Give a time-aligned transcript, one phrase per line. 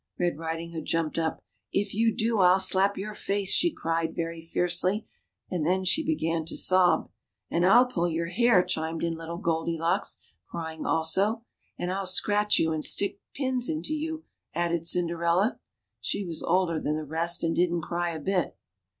[0.17, 1.43] Red Riding hood jumped up."
[1.81, 2.39] If you do.
[2.39, 5.05] I'll slap your face 1" she cried very fiercely;
[5.51, 7.11] and then she began to sob."
[7.51, 10.17] And I'll pull your hair," chimed in Little Goldilocks,
[10.49, 11.43] crying also."
[11.77, 14.23] And I'll scratch you and stick pins into you,"
[14.55, 15.59] added Cinderella.
[15.99, 18.57] She was older than the rest, and didn't cry a bit.